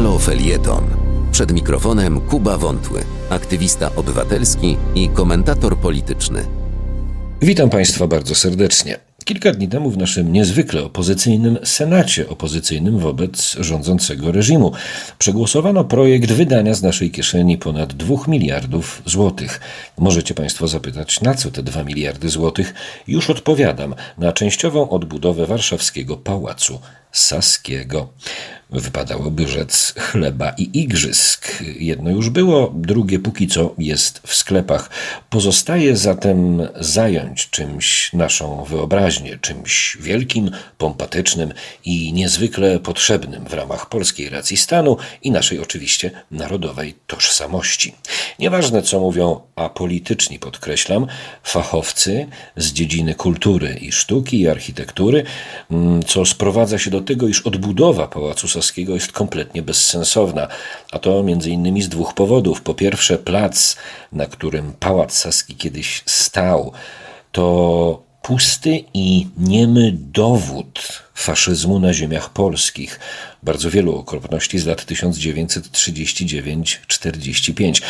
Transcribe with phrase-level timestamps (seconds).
[0.00, 0.84] Halo Felieton.
[1.32, 6.46] Przed mikrofonem Kuba Wątły, aktywista obywatelski i komentator polityczny.
[7.42, 8.98] Witam Państwa bardzo serdecznie.
[9.24, 14.72] Kilka dni temu w naszym niezwykle opozycyjnym Senacie, opozycyjnym wobec rządzącego reżimu,
[15.18, 19.60] przegłosowano projekt wydania z naszej kieszeni ponad 2 miliardów złotych.
[19.98, 22.74] Możecie Państwo zapytać, na co te 2 miliardy złotych?
[23.08, 23.94] Już odpowiadam.
[24.18, 26.78] Na częściową odbudowę warszawskiego pałacu
[27.12, 28.08] Saskiego.
[28.72, 31.62] Wypadałoby rzec chleba i igrzysk.
[31.78, 34.90] Jedno już było, drugie póki co jest w sklepach.
[35.30, 41.52] Pozostaje zatem zająć czymś naszą wyobraźnię, czymś wielkim, pompatycznym
[41.84, 47.94] i niezwykle potrzebnym w ramach polskiej racji stanu i naszej oczywiście narodowej tożsamości.
[48.38, 51.06] Nieważne co mówią apolityczni, podkreślam,
[51.42, 55.24] fachowcy z dziedziny kultury i sztuki i architektury,
[55.70, 60.48] mm, co sprowadza się do tego, iż odbudowa Pałacu Saskiego jest kompletnie bezsensowna,
[60.92, 62.62] a to między innymi z dwóch powodów.
[62.62, 63.76] Po pierwsze, plac,
[64.12, 66.72] na którym Pałac Saski kiedyś stał,
[67.32, 73.00] to pusty i niemy dowód faszyzmu na ziemiach polskich.
[73.42, 77.82] Bardzo wielu okropności z lat 1939-45.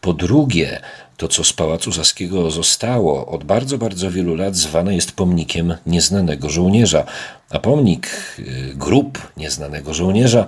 [0.00, 0.80] Po drugie,
[1.16, 6.48] to, co z Pałacu Saskiego zostało, od bardzo, bardzo wielu lat zwane jest pomnikiem nieznanego
[6.48, 7.04] żołnierza.
[7.50, 10.46] A pomnik y, grup nieznanego żołnierza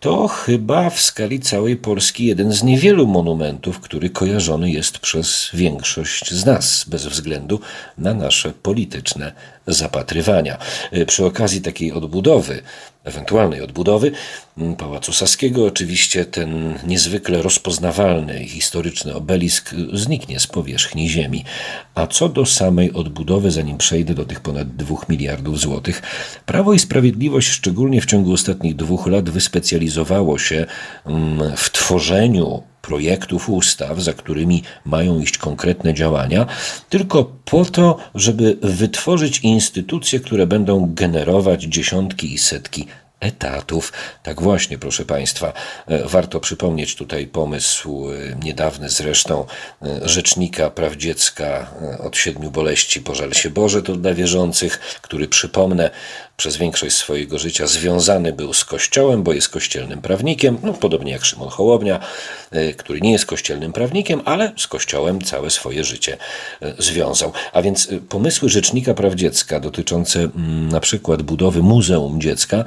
[0.00, 6.34] to chyba w skali całej Polski jeden z niewielu monumentów, który kojarzony jest przez większość
[6.34, 7.60] z nas, bez względu
[7.98, 9.32] na nasze polityczne
[9.72, 10.58] zapatrywania.
[10.92, 12.62] Y, przy okazji takiej odbudowy,
[13.04, 14.12] ewentualnej odbudowy
[14.58, 21.44] mm, Pałacu Saskiego, oczywiście ten niezwykle rozpoznawalny historyczny obelisk zniknie z powierzchni ziemi.
[21.94, 26.02] A co do samej odbudowy, zanim przejdę do tych ponad dwóch miliardów złotych,
[26.46, 30.66] Prawo i Sprawiedliwość, szczególnie w ciągu ostatnich dwóch lat, wyspecjalizowało się
[31.06, 36.46] mm, w tworzeniu projektów ustaw, za którymi mają iść konkretne działania,
[36.88, 42.86] tylko po to, żeby wytworzyć instytucje, które będą generować dziesiątki i setki
[43.20, 43.92] etatów.
[44.22, 45.52] Tak właśnie, proszę Państwa,
[45.86, 49.46] e, warto przypomnieć tutaj pomysł e, niedawny zresztą
[49.82, 55.90] e, Rzecznika Praw Dziecka od siedmiu boleści Pożal się Boże to dla wierzących, który przypomnę
[56.40, 61.24] przez większość swojego życia związany był z Kościołem, bo jest kościelnym prawnikiem, no, podobnie jak
[61.24, 62.00] Szymon Hołownia,
[62.76, 66.16] który nie jest kościelnym prawnikiem, ale z Kościołem całe swoje życie
[66.78, 67.32] związał.
[67.52, 72.64] A więc pomysły Rzecznika Praw Dziecka dotyczące mm, na przykład budowy Muzeum Dziecka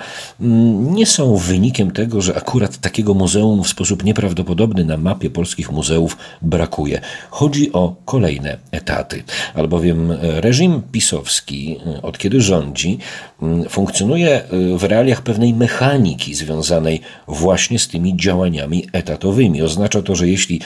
[0.80, 6.18] nie są wynikiem tego, że akurat takiego muzeum w sposób nieprawdopodobny na mapie polskich muzeów
[6.42, 7.02] brakuje.
[7.30, 9.24] Chodzi o kolejne etaty,
[9.56, 12.98] albowiem reżim pisowski, od kiedy rządzi,
[13.70, 14.42] funkcjonuje
[14.78, 19.62] w realiach pewnej mechaniki związanej właśnie z tymi działaniami etatowymi.
[19.62, 20.62] Oznacza to, że jeśli,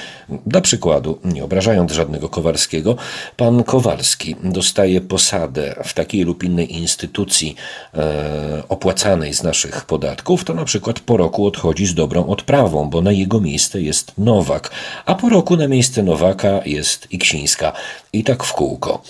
[0.45, 2.95] dla przykładu, nie obrażając żadnego Kowalskiego,
[3.37, 7.55] pan Kowalski dostaje posadę w takiej lub innej instytucji
[7.93, 12.89] e, opłacanej z naszych naszych podatków, to na przykład po roku odchodzi z dobrą odprawą,
[12.89, 14.71] bo na jego miejsce jest Nowak,
[15.05, 17.73] a po roku na miejsce Nowaka jest Iksińska.
[18.13, 19.01] I tak w kółko.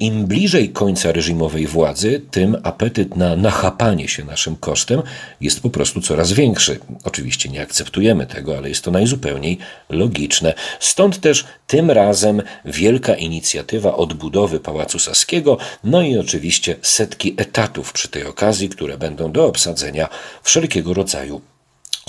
[0.00, 5.02] Im bliżej końca reżimowej władzy, tym apetyt na nachapanie się naszym kosztem
[5.40, 6.78] jest po prostu coraz większy.
[7.04, 10.54] Oczywiście nie akceptujemy tego, ale jest to najzupełniej logiczne.
[10.80, 18.08] Stąd też tym razem wielka inicjatywa odbudowy Pałacu Saskiego, no i oczywiście setki etatów przy
[18.08, 20.08] tej okazji, które będą do obsadzenia
[20.42, 21.40] wszelkiego rodzaju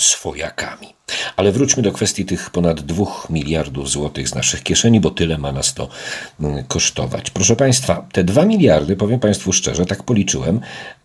[0.00, 0.99] swojakami.
[1.40, 5.52] Ale wróćmy do kwestii tych ponad dwóch miliardów złotych z naszych kieszeni, bo tyle ma
[5.52, 5.88] nas to
[6.40, 7.30] mm, kosztować.
[7.30, 10.60] Proszę Państwa, te dwa miliardy, powiem Państwu szczerze, tak policzyłem,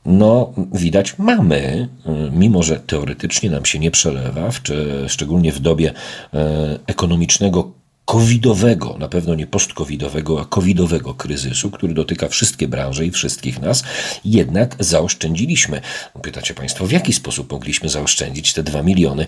[0.05, 4.61] no widać mamy, mm, mimo że teoretycznie nam się nie przelewa, w,
[5.07, 5.93] szczególnie w dobie
[6.33, 7.71] e, ekonomicznego
[8.15, 13.83] covidowego, na pewno nie post-covidowego, a covidowego kryzysu, który dotyka wszystkie branże i wszystkich nas,
[14.25, 15.81] jednak zaoszczędziliśmy.
[16.21, 19.25] Pytacie Państwo, w jaki sposób mogliśmy zaoszczędzić te dwa miliony?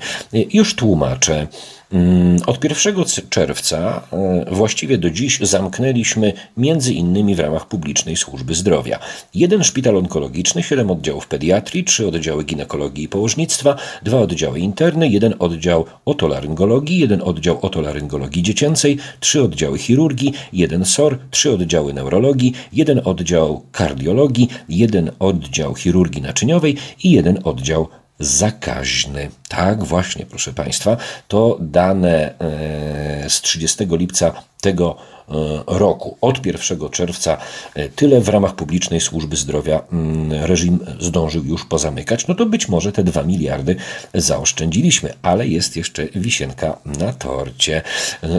[0.53, 1.47] Już tłumaczę.
[1.91, 2.95] Mm, od 1
[3.29, 8.99] czerwca e, właściwie do dziś zamknęliśmy między innymi w ramach publicznej służby zdrowia.
[9.33, 15.33] Jeden szpital onkologiczny, siedem oddziałów pediatrii, trzy oddziały ginekologii i położnictwa, dwa oddziały interne, jeden
[15.39, 18.76] oddział otolaryngologii, jeden oddział otolaryngologii dziecięcej,
[19.19, 26.77] trzy oddziały chirurgii, jeden SOR, trzy oddziały neurologii, jeden oddział kardiologii, jeden oddział chirurgii naczyniowej
[27.03, 27.87] i jeden oddział
[28.19, 29.29] zakaźny.
[29.47, 30.97] Tak, właśnie, proszę Państwa,
[31.27, 34.97] to dane e, z 30 lipca tego
[35.31, 36.17] E, roku.
[36.21, 37.37] Od 1 czerwca
[37.75, 42.27] e, tyle w ramach publicznej służby zdrowia mm, reżim zdążył już pozamykać.
[42.27, 43.75] No to być może te 2 miliardy
[44.13, 47.81] zaoszczędziliśmy, ale jest jeszcze wisienka na torcie.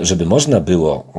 [0.02, 1.12] Żeby można było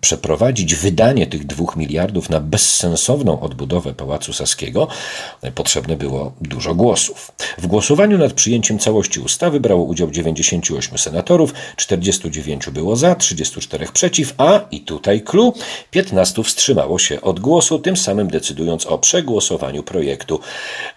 [0.00, 4.88] przeprowadzić wydanie tych 2 miliardów na bezsensowną odbudowę Pałacu Saskiego,
[5.54, 7.32] potrzebne było dużo głosów.
[7.58, 14.34] W głosowaniu nad przyjęciem całości ustawy brało udział 98 senatorów, 49 było za, 34 przeciw,
[14.38, 15.52] a i tutaj clue.
[15.90, 20.40] 15 wstrzymało się od głosu, tym samym decydując o przegłosowaniu projektu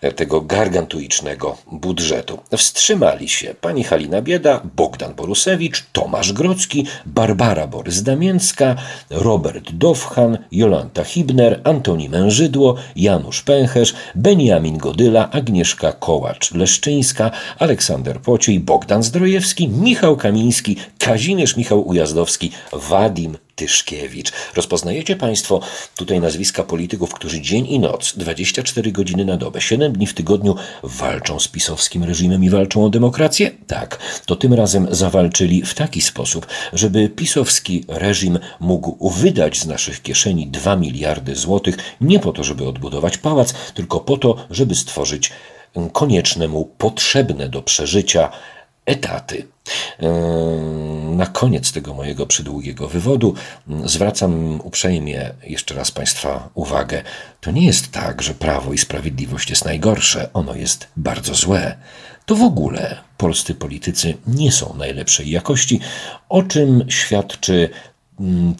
[0.01, 2.39] e, tego gargantuicznego budżetu.
[2.57, 8.75] Wstrzymali się pani Halina Bieda, Bogdan Borusewicz, Tomasz Grocki, Barbara Borys-Damięcka,
[9.09, 19.03] Robert Dowchan, Jolanta Hibner, Antoni Mężydło, Janusz Pęcherz, Beniamin Godyla, Agnieszka Kołacz-Leszczyńska, Aleksander Pociej, Bogdan
[19.03, 24.31] Zdrojewski, Michał Kamiński, Kazimierz Michał Ujazdowski, Wadim Tyszkiewicz.
[24.55, 25.59] Rozpoznajecie Państwo
[25.95, 30.55] tutaj nazwiska polityków, którzy dzień i noc, 24 godziny na dobę, 7 dni w tygodniu
[30.83, 33.51] walczą z pisowskim reżimem i walczą o demokrację?
[33.67, 40.01] Tak, to tym razem zawalczyli w taki sposób, żeby pisowski reżim mógł wydać z naszych
[40.01, 45.31] kieszeni 2 miliardy złotych nie po to, żeby odbudować pałac, tylko po to, żeby stworzyć
[45.93, 48.29] konieczne mu, potrzebne do przeżycia
[48.85, 49.47] etaty.
[51.11, 53.35] Na koniec tego mojego przydługiego wywodu
[53.85, 57.03] zwracam uprzejmie jeszcze raz Państwa uwagę.
[57.41, 61.75] To nie jest tak, że prawo i sprawiedliwość jest najgorsze, ono jest bardzo złe.
[62.25, 65.79] To w ogóle polscy politycy nie są najlepszej jakości,
[66.29, 67.69] o czym świadczy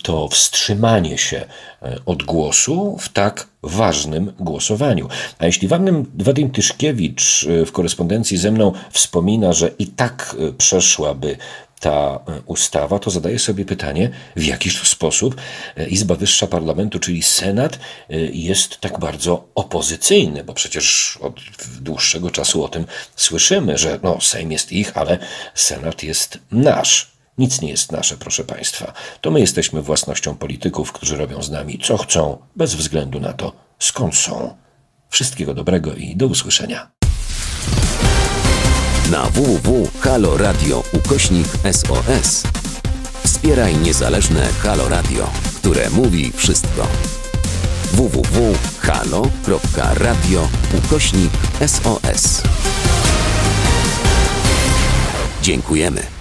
[0.04, 1.46] to wstrzymanie się
[1.82, 5.08] e, od głosu w tak ważnym głosowaniu.
[5.40, 11.38] A jeśli Wadim, Tyszkiewicz e, w korespondencji ze mną wspomina, że i tak e, przeszłaby
[11.80, 15.36] ta ustawa, to zadaję sobie pytanie, w jakiż sposób
[15.88, 17.80] Izba Wyższa Parlamentu, czyli Senat,
[18.34, 21.40] jest tak bardzo opozycyjny, bo przecież od
[21.82, 22.86] dłuższego czasu o tym
[23.16, 25.18] słyszymy, że no, Sejm jest ich, ale
[25.56, 27.12] Senat jest nasz.
[27.38, 28.94] Nic nie jest nasze, proszę Państwa.
[29.22, 33.52] To my jesteśmy własnością polityków, którzy robią z nami co chcą, bez względu na to,
[33.80, 34.56] skąd są.
[35.10, 36.92] Wszystkiego dobrego i do usłyszenia.
[39.12, 42.44] Na www.haloradio ukośnik SOS
[43.24, 46.88] wspieraj niezależne Halo Radio, które mówi wszystko.
[47.94, 49.30] www.halo.radio
[50.78, 51.32] ukośnik
[51.68, 52.44] SOS
[55.42, 56.12] Dziękujemy.